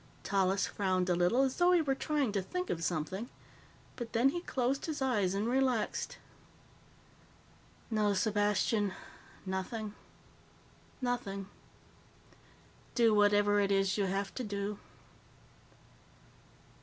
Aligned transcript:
Tallis 0.23 0.65
frowned 0.65 1.09
a 1.11 1.15
little, 1.15 1.43
as 1.43 1.57
though 1.57 1.73
he 1.73 1.81
were 1.83 1.93
trying 1.93 2.31
to 2.31 2.41
think 2.41 2.71
of 2.71 2.83
something, 2.83 3.29
but 3.95 4.13
then 4.13 4.29
he 4.29 4.41
closed 4.41 4.87
his 4.87 4.99
eyes 4.99 5.35
and 5.35 5.47
relaxed. 5.47 6.17
"No, 7.91 8.15
Sepastian. 8.15 8.93
Nothing. 9.45 9.93
Do 12.95 13.13
whatever 13.13 13.59
it 13.59 13.71
is 13.71 13.95
you 13.95 14.07
have 14.07 14.33
to 14.33 14.43
do." 14.43 14.79